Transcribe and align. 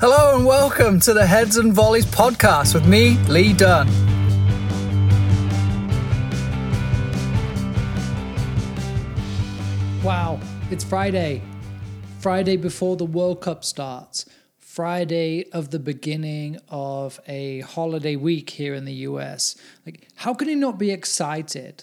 Hello 0.00 0.36
and 0.36 0.46
welcome 0.46 1.00
to 1.00 1.12
the 1.12 1.26
Heads 1.26 1.56
and 1.56 1.72
Volleys 1.72 2.06
podcast 2.06 2.72
with 2.72 2.86
me, 2.86 3.18
Lee 3.26 3.52
Dunn. 3.52 3.88
Wow, 10.04 10.38
it's 10.70 10.84
Friday. 10.84 11.42
Friday 12.20 12.56
before 12.56 12.94
the 12.94 13.04
World 13.04 13.40
Cup 13.40 13.64
starts. 13.64 14.24
Friday 14.60 15.50
of 15.50 15.70
the 15.70 15.80
beginning 15.80 16.60
of 16.68 17.18
a 17.26 17.62
holiday 17.62 18.14
week 18.14 18.50
here 18.50 18.74
in 18.74 18.84
the 18.84 18.94
US. 19.08 19.56
Like, 19.84 20.06
how 20.14 20.32
can 20.32 20.48
you 20.48 20.54
not 20.54 20.78
be 20.78 20.92
excited? 20.92 21.82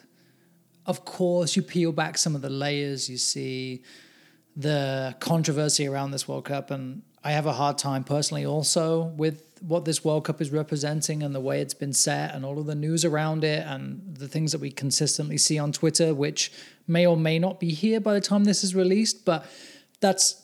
Of 0.86 1.04
course, 1.04 1.58
you 1.58 1.62
peel 1.62 1.92
back 1.92 2.18
some 2.18 2.34
of 2.34 2.42
the 2.42 2.50
layers, 2.50 3.10
you 3.10 3.18
see 3.18 3.84
the 4.56 5.18
controversy 5.20 5.86
around 5.86 6.12
this 6.12 6.30
World 6.30 6.46
Cup, 6.46 6.72
and 6.72 7.02
I 7.26 7.32
have 7.32 7.48
a 7.48 7.54
hard 7.54 7.80
time 7.80 8.04
personally 8.04 8.46
also 8.46 9.06
with 9.18 9.42
what 9.60 9.84
this 9.84 10.06
World 10.06 10.26
Cup 10.26 10.42
is 10.42 10.52
representing 10.52 11.24
and 11.24 11.34
the 11.34 11.40
way 11.40 11.60
it's 11.60 11.74
been 11.74 11.92
set 11.92 12.36
and 12.36 12.46
all 12.46 12.60
of 12.60 12.68
the 12.68 12.76
news 12.76 13.04
around 13.04 13.44
it 13.44 13.66
and 13.66 14.16
the 14.16 14.28
things 14.28 14.52
that 14.52 14.62
we 14.62 14.70
consistently 14.70 15.40
see 15.40 15.58
on 15.58 15.72
Twitter, 15.72 16.14
which 16.14 16.52
may 16.88 17.08
or 17.08 17.18
may 17.18 17.40
not 17.40 17.60
be 17.60 17.72
here 17.72 18.00
by 18.00 18.14
the 18.14 18.22
time 18.22 18.44
this 18.44 18.64
is 18.64 18.76
released. 18.76 19.26
But 19.26 19.44
that's 20.02 20.44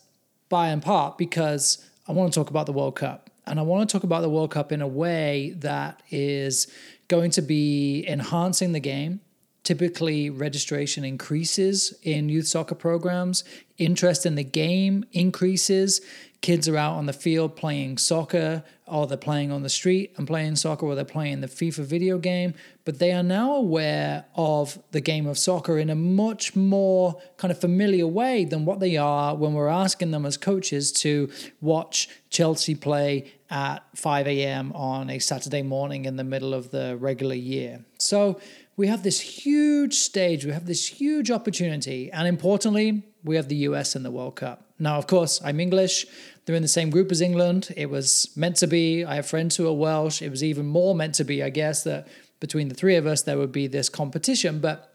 by 0.49 0.70
and 0.70 0.81
part 0.81 1.20
because 1.20 1.88
I 2.07 2.13
want 2.13 2.34
to 2.34 2.40
talk 2.40 2.49
about 2.49 2.66
the 2.66 2.73
World 2.73 2.95
Cup. 2.95 3.29
And 3.45 3.59
I 3.59 3.62
want 3.62 3.88
to 3.88 3.93
talk 3.93 4.04
about 4.04 4.21
the 4.21 4.29
World 4.29 4.49
Cup 4.49 4.71
in 4.71 4.82
a 4.82 4.88
way 4.88 5.54
that 5.57 6.02
is 6.09 6.66
going 7.09 7.29
to 7.32 7.43
be 7.43 8.05
enhancing 8.07 8.71
the 8.71 8.79
game, 8.79 9.20
typically 9.63 10.29
registration 10.29 11.03
increases 11.03 11.93
in 12.03 12.29
youth 12.29 12.47
soccer 12.47 12.75
programs, 12.75 13.43
interest 13.77 14.25
in 14.25 14.35
the 14.35 14.43
game 14.43 15.05
increases, 15.11 16.01
kids 16.41 16.67
are 16.67 16.77
out 16.77 16.93
on 16.93 17.05
the 17.05 17.13
field 17.13 17.55
playing 17.55 17.97
soccer, 17.97 18.63
or 18.87 19.05
they're 19.05 19.17
playing 19.17 19.51
on 19.51 19.61
the 19.61 19.70
street 19.70 20.13
and 20.17 20.25
playing 20.25 20.55
soccer, 20.55 20.85
or 20.85 20.95
they're 20.95 21.05
playing 21.05 21.41
the 21.41 21.48
FIFA 21.48 21.85
video 21.85 22.18
game, 22.18 22.53
but 22.84 22.98
they 22.98 23.12
are 23.12 23.23
now 23.23 23.53
aware 23.53 24.26
of 24.35 24.79
the 24.91 24.99
game 24.99 25.27
of 25.27 25.37
soccer 25.37 25.77
in 25.77 25.90
a 25.90 25.96
much 25.96 26.55
more 26.55 27.21
kind 27.37 27.51
of 27.51 27.62
familiar 27.62 28.07
way 28.07 28.43
than 28.43 28.65
what 28.65 28.79
they 28.79 28.98
are 28.98 29.35
when 29.35 29.53
we're 29.53 29.68
asking 29.68 30.12
them 30.12 30.25
as 30.25 30.35
coaches 30.35 30.91
to 30.91 31.29
watch 31.62 32.09
Chelsea 32.29 32.73
play 32.73 33.31
at 33.51 33.79
5 33.96 34.27
a.m. 34.27 34.71
on 34.73 35.09
a 35.09 35.20
Saturday 35.20 35.62
morning 35.62 36.05
in 36.05 36.15
the 36.15 36.23
middle 36.23 36.53
of 36.53 36.71
the 36.71 36.98
regular 36.98 37.35
year. 37.35 37.85
So, 37.99 38.40
we 38.82 38.87
have 38.87 39.04
this 39.04 39.20
huge 39.20 39.93
stage, 39.93 40.43
we 40.43 40.51
have 40.51 40.65
this 40.65 40.87
huge 40.87 41.29
opportunity, 41.29 42.12
and 42.12 42.27
importantly, 42.27 43.04
we 43.24 43.35
have 43.35 43.48
the 43.48 43.57
US 43.68 43.96
in 43.96 44.01
the 44.01 44.10
World 44.10 44.37
Cup. 44.37 44.65
Now, 44.79 44.98
of 44.98 45.05
course, 45.05 45.40
I'm 45.46 45.60
English. 45.60 46.07
They're 46.43 46.55
in 46.55 46.63
the 46.63 46.68
same 46.79 46.90
group 46.90 47.12
as 47.12 47.21
England. 47.21 47.71
It 47.77 47.91
was 47.91 48.32
meant 48.35 48.55
to 48.55 48.65
be. 48.65 49.05
I 49.05 49.13
have 49.13 49.27
friends 49.27 49.55
who 49.55 49.68
are 49.68 49.74
Welsh. 49.74 50.24
It 50.24 50.32
was 50.32 50.43
even 50.43 50.65
more 50.65 50.96
meant 50.96 51.13
to 51.15 51.24
be, 51.24 51.43
I 51.43 51.52
guess, 51.52 51.84
that 51.84 52.07
between 52.40 52.70
the 52.70 52.74
three 52.74 52.96
of 52.96 53.05
us, 53.05 53.21
there 53.21 53.37
would 53.37 53.52
be 53.52 53.68
this 53.68 53.87
competition. 53.87 54.57
But 54.57 54.91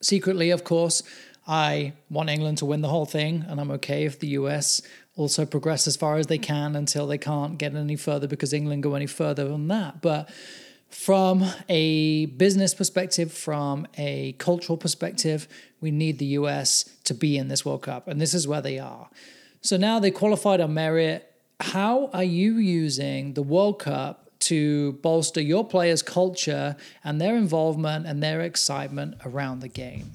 secretly, 0.00 0.50
of 0.50 0.62
course, 0.62 1.02
I 1.44 1.94
want 2.08 2.30
England 2.30 2.58
to 2.58 2.66
win 2.66 2.82
the 2.82 2.88
whole 2.88 3.06
thing, 3.06 3.44
and 3.48 3.60
I'm 3.60 3.72
okay 3.72 4.04
if 4.04 4.20
the 4.20 4.28
US 4.38 4.80
also 5.16 5.44
progress 5.44 5.88
as 5.88 5.96
far 5.96 6.18
as 6.18 6.28
they 6.28 6.38
can 6.38 6.76
until 6.76 7.08
they 7.08 7.18
can't 7.18 7.58
get 7.58 7.74
any 7.74 7.96
further 7.96 8.28
because 8.28 8.52
England 8.52 8.84
go 8.84 8.94
any 8.94 9.08
further 9.08 9.48
than 9.48 9.66
that. 9.66 10.00
But 10.00 10.30
from 10.92 11.44
a 11.70 12.26
business 12.26 12.74
perspective, 12.74 13.32
from 13.32 13.86
a 13.96 14.32
cultural 14.32 14.76
perspective, 14.76 15.48
we 15.80 15.90
need 15.90 16.18
the 16.18 16.26
US 16.26 16.84
to 17.04 17.14
be 17.14 17.38
in 17.38 17.48
this 17.48 17.64
World 17.64 17.82
Cup, 17.82 18.08
and 18.08 18.20
this 18.20 18.34
is 18.34 18.46
where 18.46 18.60
they 18.60 18.78
are. 18.78 19.08
So 19.62 19.76
now 19.76 19.98
they 19.98 20.10
qualified 20.10 20.60
on 20.60 20.74
merit. 20.74 21.32
How 21.60 22.10
are 22.12 22.22
you 22.22 22.58
using 22.58 23.34
the 23.34 23.42
World 23.42 23.78
Cup 23.78 24.30
to 24.40 24.92
bolster 24.94 25.40
your 25.40 25.66
players' 25.66 26.02
culture 26.02 26.76
and 27.02 27.20
their 27.20 27.36
involvement 27.36 28.06
and 28.06 28.22
their 28.22 28.42
excitement 28.42 29.16
around 29.24 29.60
the 29.60 29.68
game? 29.68 30.12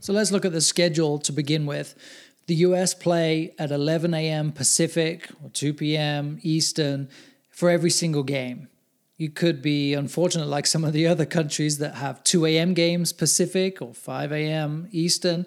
So 0.00 0.12
let's 0.12 0.30
look 0.30 0.44
at 0.44 0.52
the 0.52 0.60
schedule 0.60 1.18
to 1.18 1.32
begin 1.32 1.66
with. 1.66 1.96
The 2.46 2.54
US 2.56 2.94
play 2.94 3.54
at 3.58 3.70
11 3.72 4.14
a.m. 4.14 4.52
Pacific 4.52 5.28
or 5.42 5.50
2 5.50 5.74
p.m. 5.74 6.38
Eastern 6.42 7.08
for 7.50 7.70
every 7.70 7.90
single 7.90 8.22
game. 8.22 8.68
You 9.16 9.30
could 9.30 9.62
be 9.62 9.94
unfortunate, 9.94 10.46
like 10.46 10.66
some 10.66 10.84
of 10.84 10.92
the 10.92 11.06
other 11.06 11.24
countries 11.24 11.78
that 11.78 11.94
have 11.94 12.22
2 12.22 12.46
a.m. 12.46 12.74
games 12.74 13.12
Pacific 13.12 13.80
or 13.80 13.94
5 13.94 14.30
a.m. 14.32 14.88
Eastern. 14.92 15.46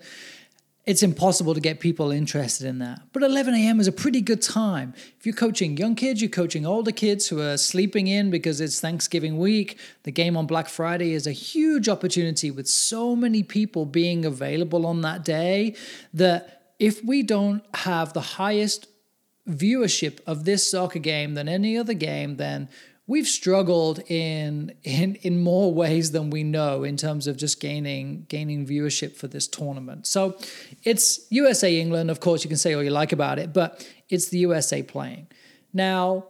It's 0.85 1.03
impossible 1.03 1.53
to 1.53 1.61
get 1.61 1.79
people 1.79 2.09
interested 2.09 2.65
in 2.65 2.79
that. 2.79 3.01
But 3.13 3.21
11 3.21 3.53
a.m. 3.53 3.79
is 3.79 3.87
a 3.87 3.91
pretty 3.91 4.21
good 4.21 4.41
time. 4.41 4.95
If 5.19 5.25
you're 5.25 5.35
coaching 5.35 5.77
young 5.77 5.93
kids, 5.93 6.19
you're 6.19 6.31
coaching 6.31 6.65
older 6.65 6.91
kids 6.91 7.27
who 7.27 7.39
are 7.41 7.57
sleeping 7.57 8.07
in 8.07 8.31
because 8.31 8.59
it's 8.59 8.81
Thanksgiving 8.81 9.37
week. 9.37 9.77
The 10.01 10.11
game 10.11 10.35
on 10.35 10.47
Black 10.47 10.67
Friday 10.67 11.13
is 11.13 11.27
a 11.27 11.31
huge 11.31 11.87
opportunity 11.87 12.49
with 12.49 12.67
so 12.67 13.15
many 13.15 13.43
people 13.43 13.85
being 13.85 14.25
available 14.25 14.87
on 14.87 15.01
that 15.01 15.23
day 15.23 15.75
that 16.13 16.58
if 16.79 17.03
we 17.03 17.23
don't 17.23 17.63
have 17.75 18.13
the 18.13 18.21
highest 18.21 18.87
viewership 19.47 20.19
of 20.25 20.45
this 20.45 20.69
soccer 20.69 20.99
game 20.99 21.33
than 21.33 21.49
any 21.49 21.77
other 21.77 21.93
game, 21.93 22.37
then 22.37 22.69
we've 23.07 23.27
struggled 23.27 23.99
in 24.07 24.71
in 24.83 25.15
in 25.15 25.41
more 25.41 25.73
ways 25.73 26.11
than 26.11 26.29
we 26.29 26.43
know 26.43 26.83
in 26.83 26.95
terms 26.95 27.27
of 27.27 27.35
just 27.35 27.59
gaining 27.59 28.25
gaining 28.29 28.65
viewership 28.65 29.17
for 29.17 29.27
this 29.27 29.47
tournament. 29.47 30.07
So 30.07 30.37
it's 30.83 31.19
USA 31.31 31.79
England, 31.79 32.09
of 32.09 32.19
course 32.19 32.43
you 32.43 32.49
can 32.49 32.57
say 32.57 32.73
all 32.73 32.83
you 32.83 32.91
like 32.91 33.11
about 33.11 33.39
it, 33.39 33.51
but 33.51 33.85
it's 34.09 34.29
the 34.29 34.37
USA 34.39 34.83
playing. 34.83 35.27
Now, 35.73 36.27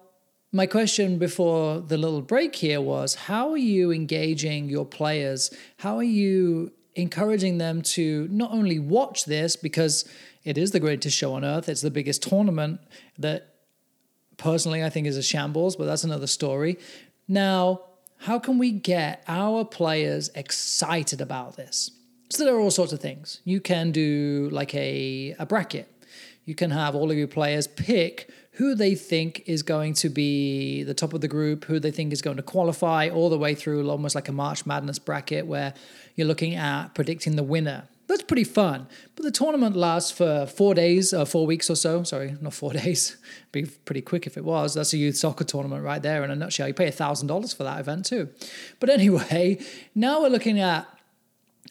my 0.51 0.65
question 0.65 1.19
before 1.19 1.79
the 1.79 1.97
little 1.97 2.21
break 2.21 2.55
here 2.55 2.81
was 2.81 3.13
how 3.15 3.51
are 3.51 3.57
you 3.57 3.91
engaging 3.91 4.69
your 4.69 4.85
players? 4.85 5.53
How 5.77 5.97
are 5.97 6.11
you 6.21 6.71
encouraging 6.95 7.57
them 7.57 7.81
to 7.81 8.27
not 8.29 8.51
only 8.51 8.79
watch 8.79 9.25
this 9.25 9.55
because 9.55 10.07
it 10.43 10.57
is 10.57 10.71
the 10.71 10.79
greatest 10.79 11.15
show 11.15 11.33
on 11.33 11.45
earth, 11.45 11.69
it's 11.69 11.81
the 11.81 11.91
biggest 11.91 12.23
tournament 12.23 12.79
that 13.17 13.55
personally 14.37 14.83
I 14.83 14.89
think 14.89 15.07
is 15.07 15.17
a 15.17 15.23
shambles, 15.23 15.75
but 15.75 15.85
that's 15.85 16.03
another 16.03 16.27
story. 16.27 16.77
Now, 17.27 17.81
how 18.17 18.39
can 18.39 18.57
we 18.57 18.71
get 18.71 19.23
our 19.27 19.63
players 19.63 20.29
excited 20.35 21.21
about 21.21 21.55
this? 21.55 21.91
So 22.29 22.43
there 22.43 22.55
are 22.55 22.59
all 22.59 22.71
sorts 22.71 22.93
of 22.93 22.99
things. 22.99 23.41
You 23.43 23.59
can 23.59 23.91
do 23.91 24.49
like 24.51 24.73
a, 24.75 25.35
a 25.39 25.45
bracket. 25.45 25.87
You 26.45 26.55
can 26.55 26.71
have 26.71 26.95
all 26.95 27.11
of 27.11 27.17
your 27.17 27.27
players 27.27 27.67
pick 27.67 28.29
who 28.59 28.75
they 28.75 28.93
think 28.93 29.43
is 29.45 29.63
going 29.63 29.95
to 29.95 30.09
be 30.09 30.83
the 30.83 30.93
top 30.93 31.13
of 31.13 31.21
the 31.21 31.27
group, 31.27 31.65
who 31.65 31.79
they 31.79 31.91
think 31.91 32.13
is 32.13 32.21
going 32.21 32.37
to 32.37 32.43
qualify, 32.43 33.09
all 33.09 33.29
the 33.29 33.37
way 33.37 33.55
through 33.55 33.89
almost 33.89 34.13
like 34.13 34.29
a 34.29 34.31
March 34.31 34.65
Madness 34.65 34.99
bracket 34.99 35.47
where 35.47 35.73
you're 36.15 36.27
looking 36.27 36.55
at 36.55 36.93
predicting 36.93 37.35
the 37.35 37.43
winner 37.43 37.87
that's 38.09 38.23
pretty 38.23 38.43
fun. 38.43 38.87
But 39.15 39.23
the 39.23 39.31
tournament 39.31 39.75
lasts 39.75 40.09
for 40.09 40.47
four 40.47 40.73
days, 40.73 41.13
uh, 41.13 41.25
four 41.25 41.45
weeks 41.45 41.69
or 41.69 41.75
so. 41.75 42.01
Sorry, 42.01 42.35
not 42.41 42.55
four 42.55 42.73
days. 42.83 43.15
Be 43.51 43.65
pretty 43.67 44.01
quick 44.01 44.25
if 44.25 44.35
it 44.35 44.43
was. 44.43 44.73
That's 44.73 44.93
a 44.93 44.97
youth 44.97 45.15
soccer 45.15 45.43
tournament 45.43 45.83
right 45.83 46.01
there 46.01 46.23
in 46.23 46.31
a 46.31 46.35
nutshell. 46.35 46.67
You 46.67 46.73
pay 46.73 46.89
thousand 46.89 47.27
dollars 47.27 47.53
for 47.53 47.63
that 47.63 47.79
event 47.79 48.07
too. 48.07 48.29
But 48.79 48.89
anyway, 48.97 49.59
now 49.93 50.21
we're 50.21 50.29
looking 50.29 50.59
at 50.59 50.87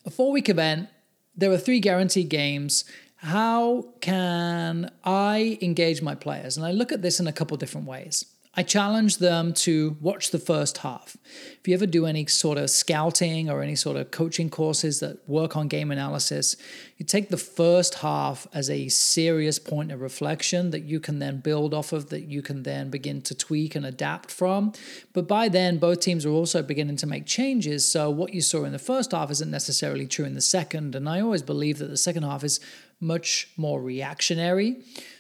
a 0.07 0.11
four-week 0.11 0.49
event. 0.49 0.89
There 1.37 1.51
are 1.51 1.59
three 1.59 1.81
guaranteed 1.81 2.29
games. 2.29 2.85
How 3.19 3.95
can 4.01 4.93
I 5.03 5.59
engage 5.61 6.03
my 6.03 6.15
players? 6.15 6.57
And 6.57 6.65
I 6.65 6.71
look 6.71 6.93
at 6.93 7.03
this 7.03 7.19
in 7.19 7.27
a 7.27 7.33
couple 7.33 7.57
different 7.57 7.89
ways. 7.89 8.25
I 8.55 8.63
challenge 8.65 9.19
them 9.19 9.53
to 9.55 9.97
watch 10.01 10.33
the 10.33 10.39
first 10.39 10.79
half. 10.79 11.17
If 11.61 11.69
you 11.69 11.75
ever 11.75 11.87
do 11.87 12.07
any 12.07 12.27
sort 12.27 12.59
of 12.59 12.71
scouting 12.71 13.49
or 13.49 13.63
any 13.63 13.77
sort 13.77 13.97
of 13.97 14.11
coaching 14.11 14.51
courses 14.51 14.99
that 14.99 15.29
work 15.29 15.57
on 15.57 15.69
game 15.69 15.93
analysis, 15.93 16.57
you 16.97 17.07
take 17.07 17.29
the 17.29 17.37
first 17.37 17.95
half 17.97 18.49
as 18.53 18.69
a 18.69 18.89
serious 18.89 19.61
point 19.61 19.93
of 19.93 20.01
reflection 20.01 20.71
that 20.71 20.83
you 20.83 20.99
can 20.99 21.21
then 21.21 21.39
build 21.39 21.73
off 21.73 21.93
of, 21.93 22.09
that 22.09 22.23
you 22.23 22.43
can 22.43 22.65
then 22.65 22.91
begin 22.91 23.23
to 23.23 23.35
tweak 23.35 23.77
and 23.77 23.87
adapt 23.87 24.31
from. 24.31 24.73
But 25.13 25.29
by 25.29 25.49
then, 25.49 25.79
both 25.79 26.01
teams 26.01 26.27
are 26.27 26.31
also 26.31 26.61
beginning 26.61 26.97
to 26.97 27.07
make 27.07 27.27
changes. 27.27 27.89
So 27.89 28.11
what 28.11 28.35
you 28.35 28.41
saw 28.41 28.65
in 28.65 28.73
the 28.73 28.79
first 28.81 29.13
half 29.13 29.31
isn't 29.31 29.51
necessarily 29.51 30.09
true 30.09 30.25
in 30.25 30.35
the 30.35 30.41
second. 30.41 30.97
And 30.97 31.09
I 31.09 31.21
always 31.21 31.43
believe 31.43 31.79
that 31.79 31.91
the 31.91 31.97
second 31.97 32.25
half 32.25 32.43
is 32.43 32.59
much 33.01 33.49
more 33.57 33.81
reactionary. 33.81 34.77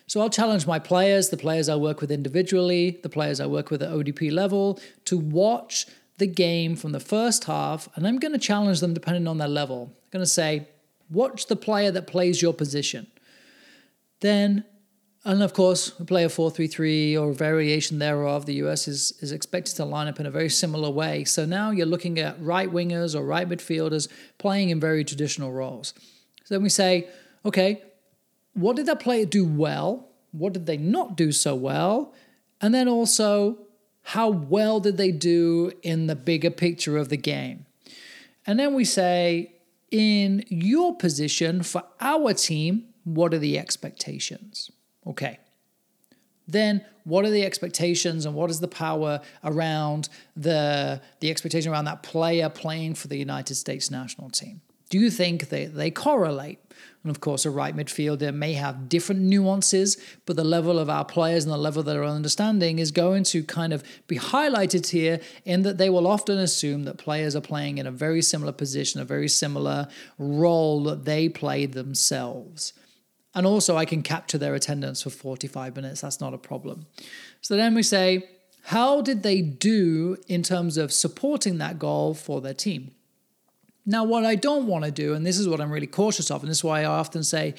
So 0.07 0.21
I'll 0.21 0.31
challenge 0.31 0.67
my 0.67 0.79
players, 0.79 1.29
the 1.29 1.37
players 1.37 1.69
I 1.69 1.77
work 1.77 2.01
with 2.01 2.11
individually, 2.11 2.99
the 3.03 3.09
players 3.09 3.41
I 3.41 3.47
work 3.47 3.71
with 3.71 3.83
at 3.83 3.91
ODP 3.91 4.33
level, 4.33 4.81
to 5.05 5.19
watch 5.19 5.87
the 6.17 6.27
game 6.27 6.77
from 6.77 6.93
the 6.93 7.01
first 7.01 7.45
half. 7.45 7.89
And 7.95 8.07
I'm 8.07 8.19
going 8.19 8.33
to 8.33 8.39
challenge 8.39 8.81
them 8.81 8.95
depending 8.95 9.29
on 9.29 9.39
their 9.39 9.49
level. 9.49 9.93
I'm 9.93 10.11
going 10.11 10.23
to 10.23 10.27
say, 10.27 10.67
watch 11.11 11.47
the 11.47 11.57
player 11.57 11.91
that 11.91 12.07
plays 12.07 12.43
your 12.43 12.53
position. 12.53 13.07
Then, 14.21 14.65
and 15.25 15.43
of 15.43 15.53
course, 15.53 15.97
we 15.99 16.07
play 16.07 16.25
a 16.25 16.29
4 16.29 16.51
3 16.51 16.67
3 16.67 17.17
or 17.17 17.33
variation 17.33 17.99
thereof. 17.99 18.47
The 18.47 18.55
US 18.55 18.89
is, 18.89 19.13
is 19.21 19.31
expected 19.31 19.77
to 19.77 19.85
line 19.85 20.09
up 20.09 20.19
in 20.19 20.27
a 20.27 20.31
very 20.31 20.49
similar 20.49 20.91
way. 20.91 21.25
So 21.25 21.45
now 21.45 21.71
you're 21.71 21.87
looking 21.87 22.19
at 22.19 22.41
right 22.41 22.71
wingers 22.71 23.15
or 23.15 23.25
right 23.25 23.49
midfielders 23.49 24.09
playing 24.39 24.71
in 24.71 24.81
very 24.81 25.05
traditional 25.05 25.53
roles. 25.53 25.95
So 26.45 26.55
then 26.55 26.63
we 26.63 26.71
say, 26.71 27.09
okay, 27.45 27.83
what 28.55 28.77
did 28.77 28.87
that 28.87 29.01
player 29.01 29.25
do 29.25 29.45
well? 29.45 30.09
What 30.33 30.53
did 30.53 30.67
they 30.67 30.77
not 30.77 31.17
do 31.17 31.33
so 31.33 31.55
well? 31.55 32.15
And 32.61 32.75
then 32.75 32.89
also, 32.89 33.59
how 34.03 34.29
well 34.29 34.81
did 34.81 34.97
they 34.97 35.13
do 35.13 35.73
in 35.83 36.07
the 36.07 36.17
bigger 36.17 36.51
picture 36.51 36.97
of 36.97 37.09
the 37.09 37.17
game? 37.17 37.67
And 38.47 38.59
then 38.59 38.75
we 38.75 38.85
say, 38.85 39.53
in 39.91 40.45
your 40.49 40.97
position 40.97 41.63
for 41.63 41.83
our 42.01 42.33
team, 42.35 42.85
what 43.05 43.33
are 43.33 43.39
the 43.39 43.59
expectations? 43.59 44.71
Okay. 45.07 45.39
Then 46.47 46.85
what 47.05 47.25
are 47.25 47.31
the 47.31 47.45
expectations 47.45 48.27
and 48.27 48.35
what 48.35 48.51
is 48.51 48.61
the 48.61 48.69
power 48.69 49.21
around 49.45 50.09
the 50.37 51.01
the 51.21 51.31
expectation 51.31 51.73
around 51.73 51.85
that 51.85 52.03
player 52.03 52.49
playing 52.49 52.95
for 52.95 53.09
the 53.09 53.17
United 53.17 53.55
States 53.55 53.91
national 53.91 54.31
team? 54.31 54.63
Do 54.89 54.99
you 54.99 55.11
think 55.11 55.49
they, 55.49 55.67
they 55.67 55.91
correlate? 55.91 56.59
And 57.03 57.11
of 57.11 57.21
course, 57.21 57.45
a 57.45 57.51
right 57.51 57.77
midfielder 57.77 58.35
may 58.35 58.55
have 58.55 58.89
different 58.89 59.21
nuances, 59.23 59.97
but 60.27 60.37
the 60.37 60.45
level 60.45 60.79
of 60.79 60.91
our 60.91 61.05
players 61.05 61.45
and 61.45 61.53
the 61.53 61.59
level 61.59 61.81
of 61.81 61.87
their 61.87 62.05
understanding 62.05 62.79
is 62.79 62.91
going 62.91 63.25
to 63.25 63.43
kind 63.45 63.73
of 63.73 63.83
be 64.07 64.19
highlighted 64.19 64.89
here 64.89 65.21
in 65.45 65.63
that 65.63 65.79
they 65.79 65.91
will 65.91 66.07
often 66.07 66.39
assume 66.39 66.85
that 66.85 66.99
players 66.99 67.37
are 67.37 67.41
playing 67.41 67.79
in 67.79 67.87
a 67.87 67.91
very 67.91 68.23
similar 68.23 68.53
position, 68.53 69.01
a 69.01 69.05
very 69.05 69.29
similar 69.29 69.89
role 70.19 70.83
that 70.85 71.05
they 71.05 71.29
played 71.29 71.73
themselves. 71.73 72.73
And 73.35 73.47
also, 73.47 73.77
I 73.77 73.85
can 73.85 74.03
capture 74.03 74.39
their 74.39 74.55
attendance 74.55 75.03
for 75.03 75.11
45 75.11 75.77
minutes. 75.77 76.01
That's 76.01 76.21
not 76.21 76.35
a 76.35 76.39
problem. 76.39 76.87
So 77.41 77.57
then 77.57 77.75
we 77.75 77.83
say, 77.83 78.29
how 78.65 79.01
did 79.01 79.23
they 79.23 79.41
do 79.41 80.17
in 80.27 80.43
terms 80.43 80.77
of 80.77 80.93
supporting 80.93 81.59
that 81.59 81.79
goal 81.79 82.15
for 82.15 82.41
their 82.41 82.55
team? 82.55 82.93
Now, 83.91 84.05
what 84.05 84.27
I 84.27 84.35
don't 84.35 84.67
want 84.67 84.85
to 84.85 84.91
do, 84.91 85.15
and 85.15 85.25
this 85.25 85.39
is 85.39 85.49
what 85.49 85.63
I'm 85.63 85.71
really 85.71 85.87
cautious 85.87 86.31
of, 86.31 86.43
and 86.43 86.51
this 86.51 86.59
is 86.59 86.65
why 86.65 86.83
I 86.83 86.85
often 86.85 87.25
say 87.25 87.55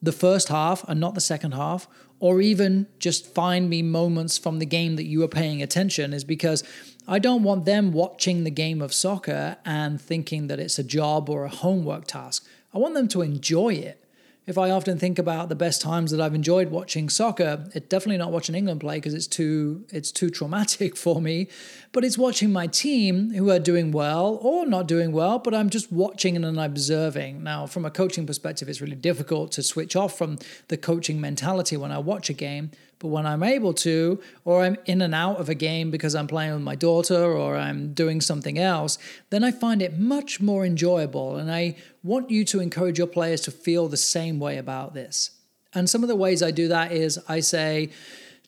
the 0.00 0.12
first 0.12 0.46
half 0.46 0.84
and 0.88 1.00
not 1.00 1.16
the 1.16 1.20
second 1.20 1.54
half, 1.54 1.88
or 2.20 2.40
even 2.40 2.86
just 3.00 3.26
find 3.26 3.68
me 3.68 3.82
moments 3.82 4.38
from 4.38 4.60
the 4.60 4.64
game 4.64 4.94
that 4.94 5.06
you 5.06 5.24
are 5.24 5.28
paying 5.28 5.60
attention, 5.60 6.14
is 6.14 6.22
because 6.22 6.62
I 7.08 7.18
don't 7.18 7.42
want 7.42 7.64
them 7.64 7.90
watching 7.90 8.44
the 8.44 8.50
game 8.50 8.80
of 8.80 8.94
soccer 8.94 9.56
and 9.64 10.00
thinking 10.00 10.46
that 10.46 10.60
it's 10.60 10.78
a 10.78 10.84
job 10.84 11.28
or 11.28 11.44
a 11.44 11.48
homework 11.48 12.06
task. 12.06 12.46
I 12.72 12.78
want 12.78 12.94
them 12.94 13.08
to 13.08 13.22
enjoy 13.22 13.74
it 13.74 14.03
if 14.46 14.58
I 14.58 14.70
often 14.70 14.98
think 14.98 15.18
about 15.18 15.48
the 15.48 15.54
best 15.54 15.80
times 15.80 16.10
that 16.10 16.20
I've 16.20 16.34
enjoyed 16.34 16.70
watching 16.70 17.08
soccer, 17.08 17.64
it's 17.74 17.88
definitely 17.88 18.18
not 18.18 18.30
watching 18.30 18.54
England 18.54 18.80
play 18.80 18.96
because 18.96 19.14
it's 19.14 19.26
too 19.26 19.84
it's 19.90 20.12
too 20.12 20.28
traumatic 20.28 20.96
for 21.04 21.20
me, 21.20 21.48
but 21.92 22.04
it's 22.04 22.18
watching 22.18 22.52
my 22.52 22.66
team 22.66 23.30
who 23.30 23.50
are 23.50 23.58
doing 23.58 23.90
well 23.90 24.38
or 24.42 24.66
not 24.66 24.86
doing 24.86 25.12
well, 25.12 25.38
but 25.38 25.54
I'm 25.54 25.70
just 25.70 25.90
watching 25.90 26.36
and 26.36 26.60
observing. 26.60 27.42
Now, 27.42 27.66
from 27.66 27.84
a 27.84 27.90
coaching 27.90 28.26
perspective, 28.26 28.68
it's 28.68 28.80
really 28.80 28.96
difficult 28.96 29.52
to 29.52 29.62
switch 29.62 29.96
off 29.96 30.16
from 30.16 30.38
the 30.68 30.76
coaching 30.76 31.20
mentality 31.20 31.76
when 31.76 31.90
I 31.90 31.98
watch 31.98 32.28
a 32.28 32.34
game, 32.34 32.70
but 33.04 33.10
when 33.10 33.26
I'm 33.26 33.42
able 33.42 33.74
to, 33.74 34.18
or 34.46 34.62
I'm 34.62 34.78
in 34.86 35.02
and 35.02 35.14
out 35.14 35.36
of 35.36 35.50
a 35.50 35.54
game 35.54 35.90
because 35.90 36.14
I'm 36.14 36.26
playing 36.26 36.54
with 36.54 36.62
my 36.62 36.74
daughter 36.74 37.22
or 37.22 37.54
I'm 37.54 37.92
doing 37.92 38.22
something 38.22 38.58
else, 38.58 38.96
then 39.28 39.44
I 39.44 39.50
find 39.50 39.82
it 39.82 39.98
much 39.98 40.40
more 40.40 40.64
enjoyable. 40.64 41.36
And 41.36 41.52
I 41.52 41.76
want 42.02 42.30
you 42.30 42.46
to 42.46 42.60
encourage 42.60 42.96
your 42.96 43.06
players 43.06 43.42
to 43.42 43.50
feel 43.50 43.88
the 43.88 43.98
same 43.98 44.40
way 44.40 44.56
about 44.56 44.94
this. 44.94 45.32
And 45.74 45.90
some 45.90 46.02
of 46.02 46.08
the 46.08 46.16
ways 46.16 46.42
I 46.42 46.50
do 46.50 46.66
that 46.68 46.92
is 46.92 47.20
I 47.28 47.40
say, 47.40 47.90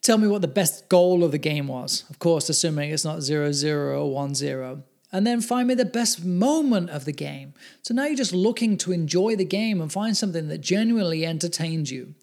Tell 0.00 0.16
me 0.16 0.26
what 0.26 0.40
the 0.40 0.48
best 0.48 0.88
goal 0.88 1.22
of 1.22 1.32
the 1.32 1.38
game 1.38 1.68
was. 1.68 2.04
Of 2.08 2.18
course, 2.18 2.48
assuming 2.48 2.92
it's 2.92 3.04
not 3.04 3.20
0 3.20 3.52
0 3.52 4.00
or 4.00 4.10
1 4.10 4.34
0 4.36 4.84
and 5.12 5.26
then 5.26 5.40
find 5.40 5.68
me 5.68 5.74
the 5.74 5.84
best 5.84 6.24
moment 6.24 6.90
of 6.90 7.04
the 7.04 7.12
game. 7.12 7.54
So 7.82 7.92
now 7.92 8.06
you're 8.06 8.16
just 8.16 8.32
looking 8.32 8.76
to 8.78 8.92
enjoy 8.92 9.36
the 9.36 9.44
game 9.44 9.80
and 9.80 9.92
find 9.92 10.16
something 10.16 10.48
that 10.48 10.58
genuinely 10.62 11.24
entertains 11.24 11.90
you. 11.90 12.14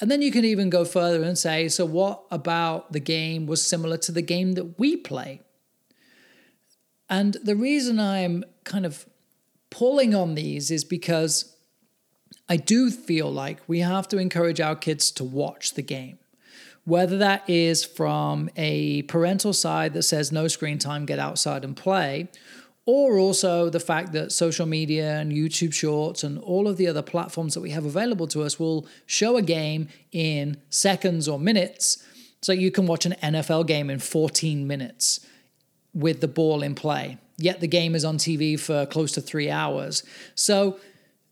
And 0.00 0.10
then 0.10 0.20
you 0.20 0.30
can 0.30 0.44
even 0.44 0.68
go 0.68 0.84
further 0.84 1.22
and 1.22 1.38
say, 1.38 1.68
so 1.68 1.86
what 1.86 2.24
about 2.30 2.92
the 2.92 3.00
game 3.00 3.46
was 3.46 3.64
similar 3.64 3.96
to 3.98 4.12
the 4.12 4.22
game 4.22 4.52
that 4.52 4.78
we 4.78 4.96
play? 4.96 5.40
And 7.08 7.34
the 7.42 7.56
reason 7.56 7.98
I'm 7.98 8.44
kind 8.64 8.84
of 8.84 9.06
pulling 9.70 10.14
on 10.14 10.34
these 10.34 10.70
is 10.70 10.84
because 10.84 11.56
I 12.48 12.56
do 12.56 12.90
feel 12.90 13.30
like 13.30 13.58
we 13.66 13.80
have 13.80 14.08
to 14.08 14.18
encourage 14.18 14.60
our 14.60 14.76
kids 14.76 15.10
to 15.12 15.24
watch 15.24 15.74
the 15.74 15.82
game. 15.82 16.18
Whether 16.84 17.18
that 17.18 17.48
is 17.48 17.84
from 17.84 18.48
a 18.56 19.02
parental 19.02 19.52
side 19.52 19.92
that 19.94 20.02
says 20.02 20.30
no 20.30 20.46
screen 20.46 20.78
time, 20.78 21.06
get 21.06 21.18
outside 21.18 21.64
and 21.64 21.76
play, 21.76 22.28
or 22.86 23.18
also 23.18 23.68
the 23.68 23.80
fact 23.80 24.12
that 24.12 24.30
social 24.30 24.64
media 24.64 25.18
and 25.18 25.32
YouTube 25.32 25.74
Shorts 25.74 26.22
and 26.22 26.38
all 26.38 26.68
of 26.68 26.76
the 26.76 26.86
other 26.86 27.02
platforms 27.02 27.54
that 27.54 27.60
we 27.60 27.70
have 27.70 27.84
available 27.84 28.28
to 28.28 28.42
us 28.42 28.60
will 28.60 28.86
show 29.06 29.36
a 29.36 29.42
game 29.42 29.88
in 30.12 30.56
seconds 30.70 31.26
or 31.26 31.38
minutes. 31.38 32.02
So 32.42 32.52
you 32.52 32.70
can 32.70 32.86
watch 32.86 33.04
an 33.04 33.16
NFL 33.20 33.66
game 33.66 33.90
in 33.90 33.98
14 33.98 34.68
minutes 34.68 35.26
with 35.92 36.20
the 36.20 36.28
ball 36.28 36.62
in 36.62 36.76
play. 36.76 37.18
Yet 37.36 37.60
the 37.60 37.66
game 37.66 37.96
is 37.96 38.04
on 38.04 38.18
TV 38.18 38.58
for 38.58 38.86
close 38.86 39.10
to 39.12 39.20
three 39.20 39.50
hours. 39.50 40.04
So 40.36 40.78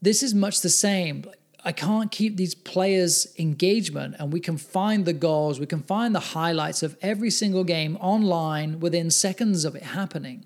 this 0.03 0.25
is 0.25 0.35
much 0.35 0.61
the 0.61 0.69
same. 0.69 1.25
I 1.65 1.71
can't 1.71 2.11
keep 2.11 2.37
these 2.37 2.55
players' 2.55 3.27
engagement, 3.39 4.17
and 4.19 4.31
we 4.31 4.41
can 4.41 4.59
find 4.59 5.07
the 5.07 5.15
goals, 5.15 5.59
we 5.59 5.65
can 5.65 5.83
find 5.83 6.15
the 6.15 6.21
highlights 6.21 6.83
of 6.83 6.95
every 7.01 7.31
single 7.31 7.65
game 7.65 7.97
online 8.01 8.81
within 8.81 9.11
seconds 9.11 9.65
of 9.65 9.75
it 9.75 9.83
happening 9.83 10.45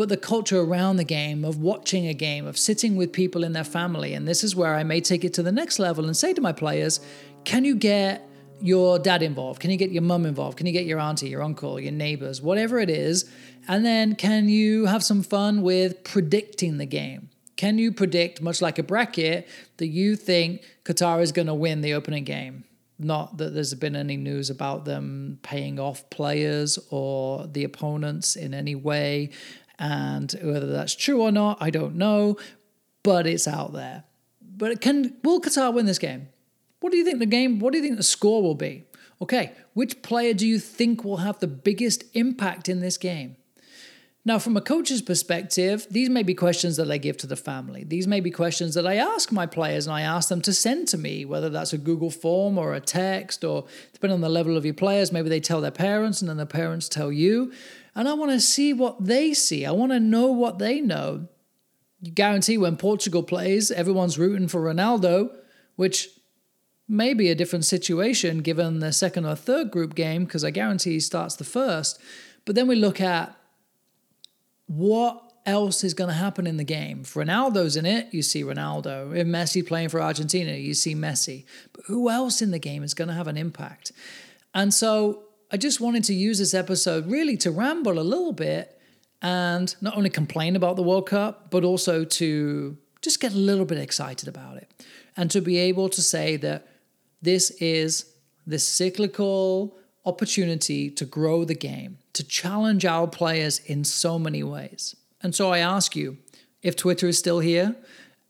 but 0.00 0.08
the 0.08 0.16
culture 0.16 0.58
around 0.58 0.96
the 0.96 1.04
game 1.04 1.44
of 1.44 1.58
watching 1.58 2.06
a 2.06 2.14
game, 2.14 2.46
of 2.46 2.56
sitting 2.56 2.96
with 2.96 3.12
people 3.12 3.44
in 3.44 3.52
their 3.52 3.62
family. 3.62 4.14
And 4.14 4.26
this 4.26 4.42
is 4.42 4.56
where 4.56 4.74
I 4.74 4.82
may 4.82 5.02
take 5.02 5.26
it 5.26 5.34
to 5.34 5.42
the 5.42 5.52
next 5.52 5.78
level 5.78 6.06
and 6.06 6.16
say 6.16 6.32
to 6.32 6.40
my 6.40 6.52
players, 6.52 7.00
can 7.44 7.66
you 7.66 7.74
get 7.74 8.26
your 8.62 8.98
dad 8.98 9.22
involved? 9.22 9.60
Can 9.60 9.70
you 9.70 9.76
get 9.76 9.90
your 9.90 10.00
mum 10.00 10.24
involved? 10.24 10.56
Can 10.56 10.66
you 10.66 10.72
get 10.72 10.86
your 10.86 10.98
auntie, 10.98 11.28
your 11.28 11.42
uncle, 11.42 11.78
your 11.78 11.92
neighbors, 11.92 12.40
whatever 12.40 12.78
it 12.78 12.88
is? 12.88 13.30
And 13.68 13.84
then 13.84 14.14
can 14.14 14.48
you 14.48 14.86
have 14.86 15.04
some 15.04 15.22
fun 15.22 15.60
with 15.60 16.02
predicting 16.02 16.78
the 16.78 16.86
game? 16.86 17.28
Can 17.58 17.76
you 17.76 17.92
predict, 17.92 18.40
much 18.40 18.62
like 18.62 18.78
a 18.78 18.82
bracket, 18.82 19.46
that 19.76 19.88
you 19.88 20.16
think 20.16 20.62
Qatar 20.84 21.20
is 21.20 21.30
going 21.30 21.48
to 21.48 21.52
win 21.52 21.82
the 21.82 21.92
opening 21.92 22.24
game? 22.24 22.64
Not 23.02 23.38
that 23.38 23.54
there's 23.54 23.72
been 23.72 23.96
any 23.96 24.18
news 24.18 24.50
about 24.50 24.84
them 24.84 25.38
paying 25.40 25.80
off 25.80 26.10
players 26.10 26.78
or 26.90 27.46
the 27.46 27.64
opponents 27.64 28.36
in 28.36 28.52
any 28.52 28.74
way. 28.74 29.30
And 29.80 30.30
whether 30.42 30.66
that's 30.66 30.94
true 30.94 31.22
or 31.22 31.32
not, 31.32 31.56
I 31.60 31.70
don't 31.70 31.96
know, 31.96 32.36
but 33.02 33.26
it's 33.26 33.48
out 33.48 33.72
there. 33.72 34.04
But 34.42 34.82
can 34.82 35.16
will 35.24 35.40
Qatar 35.40 35.72
win 35.72 35.86
this 35.86 35.98
game? 35.98 36.28
What 36.80 36.92
do 36.92 36.98
you 36.98 37.04
think 37.04 37.18
the 37.18 37.26
game? 37.26 37.58
What 37.58 37.72
do 37.72 37.78
you 37.78 37.84
think 37.84 37.96
the 37.96 38.02
score 38.02 38.42
will 38.42 38.54
be? 38.54 38.84
Okay, 39.22 39.52
which 39.72 40.02
player 40.02 40.34
do 40.34 40.46
you 40.46 40.58
think 40.58 41.02
will 41.02 41.18
have 41.18 41.40
the 41.40 41.46
biggest 41.46 42.04
impact 42.14 42.68
in 42.68 42.80
this 42.80 42.98
game? 42.98 43.36
Now, 44.22 44.38
from 44.38 44.54
a 44.54 44.60
coach's 44.60 45.00
perspective, 45.00 45.86
these 45.90 46.10
may 46.10 46.22
be 46.22 46.34
questions 46.34 46.76
that 46.76 46.90
I 46.90 46.98
give 46.98 47.16
to 47.18 47.26
the 47.26 47.36
family. 47.36 47.84
These 47.84 48.06
may 48.06 48.20
be 48.20 48.30
questions 48.30 48.74
that 48.74 48.86
I 48.86 48.96
ask 48.96 49.32
my 49.32 49.46
players 49.46 49.86
and 49.86 49.96
I 49.96 50.02
ask 50.02 50.28
them 50.28 50.42
to 50.42 50.52
send 50.52 50.88
to 50.88 50.98
me, 50.98 51.24
whether 51.24 51.48
that's 51.48 51.72
a 51.72 51.78
Google 51.78 52.10
form 52.10 52.58
or 52.58 52.74
a 52.74 52.80
text, 52.80 53.44
or 53.44 53.64
depending 53.94 54.14
on 54.14 54.20
the 54.20 54.28
level 54.28 54.58
of 54.58 54.66
your 54.66 54.74
players, 54.74 55.10
maybe 55.10 55.30
they 55.30 55.40
tell 55.40 55.62
their 55.62 55.70
parents 55.70 56.20
and 56.20 56.28
then 56.28 56.36
the 56.36 56.44
parents 56.44 56.86
tell 56.86 57.10
you 57.10 57.50
and 57.94 58.08
I 58.08 58.14
want 58.14 58.30
to 58.32 58.40
see 58.40 58.72
what 58.72 59.04
they 59.04 59.34
see. 59.34 59.66
I 59.66 59.72
want 59.72 59.92
to 59.92 60.00
know 60.00 60.26
what 60.26 60.58
they 60.58 60.80
know. 60.80 61.28
You 62.00 62.12
guarantee 62.12 62.56
when 62.56 62.76
Portugal 62.76 63.22
plays, 63.22 63.70
everyone's 63.70 64.18
rooting 64.18 64.48
for 64.48 64.62
Ronaldo, 64.62 65.34
which 65.76 66.08
may 66.88 67.14
be 67.14 67.28
a 67.30 67.34
different 67.34 67.64
situation 67.64 68.38
given 68.38 68.80
the 68.80 68.92
second 68.92 69.26
or 69.26 69.36
third 69.36 69.70
group 69.70 69.94
game, 69.94 70.24
because 70.24 70.44
I 70.44 70.50
guarantee 70.50 70.92
he 70.92 71.00
starts 71.00 71.36
the 71.36 71.44
first. 71.44 72.00
But 72.44 72.54
then 72.54 72.66
we 72.66 72.76
look 72.76 73.00
at 73.00 73.36
what 74.66 75.22
else 75.46 75.84
is 75.84 75.94
going 75.94 76.08
to 76.08 76.14
happen 76.14 76.46
in 76.46 76.56
the 76.56 76.64
game. 76.64 77.00
If 77.02 77.14
Ronaldo's 77.14 77.76
in 77.76 77.86
it, 77.86 78.12
you 78.12 78.22
see 78.22 78.42
Ronaldo. 78.42 79.16
If 79.16 79.26
Messi 79.26 79.66
playing 79.66 79.88
for 79.88 80.00
Argentina, 80.00 80.52
you 80.52 80.74
see 80.74 80.94
Messi. 80.94 81.44
But 81.72 81.84
who 81.86 82.08
else 82.08 82.42
in 82.42 82.50
the 82.50 82.58
game 82.58 82.82
is 82.82 82.94
going 82.94 83.08
to 83.08 83.14
have 83.14 83.28
an 83.28 83.36
impact? 83.36 83.92
And 84.54 84.72
so 84.72 85.24
I 85.52 85.56
just 85.56 85.80
wanted 85.80 86.04
to 86.04 86.14
use 86.14 86.38
this 86.38 86.54
episode 86.54 87.10
really 87.10 87.36
to 87.38 87.50
ramble 87.50 87.98
a 87.98 88.02
little 88.02 88.32
bit 88.32 88.80
and 89.20 89.74
not 89.80 89.96
only 89.96 90.08
complain 90.08 90.54
about 90.54 90.76
the 90.76 90.82
World 90.82 91.08
Cup, 91.08 91.50
but 91.50 91.64
also 91.64 92.04
to 92.04 92.78
just 93.02 93.20
get 93.20 93.32
a 93.32 93.36
little 93.36 93.64
bit 93.64 93.78
excited 93.78 94.28
about 94.28 94.58
it 94.58 94.70
and 95.16 95.28
to 95.32 95.40
be 95.40 95.58
able 95.58 95.88
to 95.88 96.00
say 96.00 96.36
that 96.36 96.68
this 97.20 97.50
is 97.52 98.12
this 98.46 98.66
cyclical 98.66 99.76
opportunity 100.06 100.88
to 100.88 101.04
grow 101.04 101.44
the 101.44 101.54
game, 101.54 101.98
to 102.12 102.22
challenge 102.22 102.86
our 102.86 103.08
players 103.08 103.58
in 103.58 103.84
so 103.84 104.18
many 104.18 104.42
ways. 104.42 104.94
And 105.20 105.34
so 105.34 105.50
I 105.52 105.58
ask 105.58 105.96
you 105.96 106.18
if 106.62 106.76
Twitter 106.76 107.08
is 107.08 107.18
still 107.18 107.40
here 107.40 107.74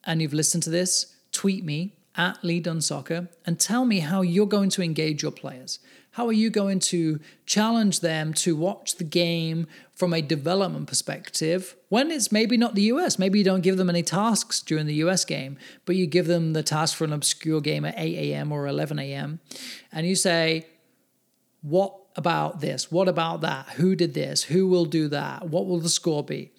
and 0.04 0.22
you've 0.22 0.32
listened 0.32 0.62
to 0.62 0.70
this, 0.70 1.14
tweet 1.32 1.64
me 1.64 1.92
at 2.16 2.42
Lee 2.44 2.60
Dunn 2.60 2.80
Soccer 2.80 3.28
and 3.46 3.58
tell 3.58 3.84
me 3.84 4.00
how 4.00 4.22
you're 4.22 4.46
going 4.46 4.70
to 4.70 4.82
engage 4.82 5.22
your 5.22 5.32
players. 5.32 5.78
How 6.12 6.26
are 6.26 6.32
you 6.32 6.50
going 6.50 6.80
to 6.80 7.20
challenge 7.46 8.00
them 8.00 8.34
to 8.34 8.56
watch 8.56 8.96
the 8.96 9.04
game 9.04 9.68
from 9.94 10.12
a 10.12 10.20
development 10.20 10.88
perspective 10.88 11.76
when 11.88 12.10
it's 12.10 12.32
maybe 12.32 12.56
not 12.56 12.74
the 12.74 12.82
US? 12.82 13.18
Maybe 13.18 13.38
you 13.38 13.44
don't 13.44 13.60
give 13.60 13.76
them 13.76 13.88
any 13.88 14.02
tasks 14.02 14.60
during 14.60 14.86
the 14.86 14.94
US 14.94 15.24
game, 15.24 15.56
but 15.84 15.94
you 15.94 16.06
give 16.06 16.26
them 16.26 16.52
the 16.52 16.64
task 16.64 16.96
for 16.96 17.04
an 17.04 17.12
obscure 17.12 17.60
game 17.60 17.84
at 17.84 17.94
8 17.96 18.16
a.m. 18.16 18.50
or 18.50 18.66
11 18.66 18.98
a.m. 18.98 19.38
And 19.92 20.06
you 20.06 20.16
say, 20.16 20.66
What 21.62 21.94
about 22.16 22.60
this? 22.60 22.90
What 22.90 23.08
about 23.08 23.40
that? 23.42 23.68
Who 23.70 23.94
did 23.94 24.14
this? 24.14 24.42
Who 24.44 24.66
will 24.66 24.86
do 24.86 25.06
that? 25.08 25.48
What 25.48 25.66
will 25.66 25.78
the 25.78 25.88
score 25.88 26.24
be? 26.24 26.50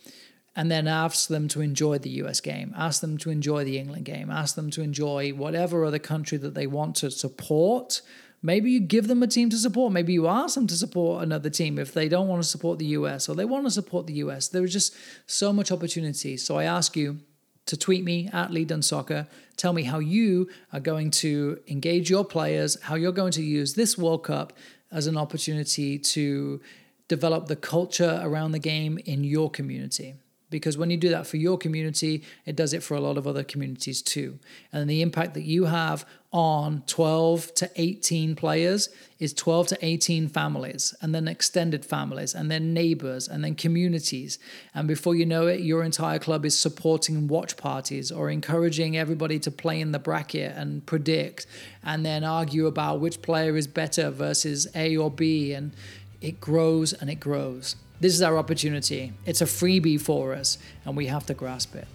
And 0.55 0.69
then 0.69 0.87
ask 0.87 1.29
them 1.29 1.47
to 1.49 1.61
enjoy 1.61 1.97
the 1.97 2.09
US 2.21 2.41
game, 2.41 2.73
ask 2.77 3.01
them 3.01 3.17
to 3.19 3.29
enjoy 3.29 3.63
the 3.63 3.77
England 3.77 4.05
game, 4.05 4.29
ask 4.29 4.55
them 4.55 4.69
to 4.71 4.81
enjoy 4.81 5.31
whatever 5.31 5.85
other 5.85 5.99
country 5.99 6.37
that 6.39 6.53
they 6.53 6.67
want 6.67 6.95
to 6.97 7.09
support. 7.09 8.01
Maybe 8.43 8.71
you 8.71 8.79
give 8.79 9.07
them 9.07 9.23
a 9.23 9.27
team 9.27 9.49
to 9.51 9.57
support. 9.57 9.93
Maybe 9.93 10.13
you 10.13 10.27
ask 10.27 10.55
them 10.55 10.67
to 10.67 10.75
support 10.75 11.23
another 11.23 11.49
team 11.49 11.79
if 11.79 11.93
they 11.93 12.09
don't 12.09 12.27
want 12.27 12.43
to 12.43 12.47
support 12.47 12.79
the 12.79 12.87
US 12.87 13.29
or 13.29 13.35
they 13.35 13.45
want 13.45 13.65
to 13.65 13.71
support 13.71 14.07
the 14.07 14.15
US. 14.15 14.49
There 14.49 14.63
is 14.63 14.73
just 14.73 14.95
so 15.25 15.53
much 15.53 15.71
opportunity. 15.71 16.35
So 16.35 16.57
I 16.57 16.65
ask 16.65 16.97
you 16.97 17.19
to 17.67 17.77
tweet 17.77 18.03
me 18.03 18.29
at 18.33 18.51
Lee 18.51 18.65
Dunn 18.65 18.81
Soccer. 18.81 19.27
Tell 19.55 19.71
me 19.71 19.83
how 19.83 19.99
you 19.99 20.49
are 20.73 20.79
going 20.81 21.11
to 21.11 21.59
engage 21.67 22.09
your 22.09 22.25
players, 22.25 22.77
how 22.81 22.95
you're 22.95 23.11
going 23.13 23.31
to 23.33 23.43
use 23.43 23.75
this 23.75 23.97
World 23.97 24.23
Cup 24.23 24.51
as 24.91 25.07
an 25.07 25.15
opportunity 25.15 25.97
to 25.97 26.59
develop 27.07 27.47
the 27.47 27.55
culture 27.55 28.19
around 28.23 28.51
the 28.51 28.59
game 28.59 28.97
in 29.05 29.23
your 29.23 29.49
community 29.49 30.15
because 30.51 30.77
when 30.77 30.91
you 30.91 30.97
do 30.97 31.09
that 31.09 31.25
for 31.25 31.37
your 31.37 31.57
community, 31.57 32.23
it 32.45 32.55
does 32.55 32.73
it 32.73 32.83
for 32.83 32.93
a 32.93 32.99
lot 32.99 33.17
of 33.17 33.25
other 33.25 33.43
communities 33.43 34.03
too. 34.03 34.37
And 34.71 34.87
the 34.87 35.01
impact 35.01 35.33
that 35.33 35.43
you 35.43 35.65
have 35.65 36.05
on 36.31 36.83
12 36.87 37.53
to 37.55 37.69
18 37.75 38.35
players 38.35 38.89
is 39.19 39.33
12 39.33 39.67
to 39.67 39.77
18 39.81 40.27
families, 40.29 40.93
and 41.01 41.13
then 41.13 41.27
extended 41.27 41.83
families, 41.83 42.33
and 42.33 42.49
then 42.49 42.73
neighbors, 42.73 43.27
and 43.27 43.43
then 43.43 43.55
communities. 43.55 44.39
And 44.73 44.87
before 44.87 45.15
you 45.15 45.25
know 45.25 45.47
it, 45.47 45.61
your 45.61 45.83
entire 45.83 46.19
club 46.19 46.45
is 46.45 46.57
supporting 46.57 47.27
watch 47.27 47.57
parties 47.57 48.11
or 48.11 48.29
encouraging 48.29 48.97
everybody 48.97 49.39
to 49.39 49.51
play 49.51 49.81
in 49.81 49.91
the 49.91 49.99
bracket 49.99 50.55
and 50.55 50.85
predict, 50.85 51.47
and 51.83 52.05
then 52.05 52.23
argue 52.23 52.67
about 52.67 52.99
which 52.99 53.21
player 53.21 53.57
is 53.57 53.67
better 53.67 54.09
versus 54.09 54.67
A 54.75 54.95
or 54.95 55.11
B. 55.11 55.53
And 55.53 55.71
it 56.21 56.39
grows 56.39 56.93
and 56.93 57.09
it 57.09 57.19
grows. 57.19 57.75
This 58.01 58.15
is 58.15 58.23
our 58.23 58.35
opportunity. 58.39 59.13
It's 59.27 59.41
a 59.41 59.45
freebie 59.45 60.01
for 60.01 60.33
us, 60.33 60.57
and 60.85 60.97
we 60.97 61.05
have 61.05 61.27
to 61.27 61.35
grasp 61.35 61.75
it. 61.75 61.87